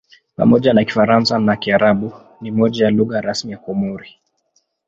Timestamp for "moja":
2.51-2.85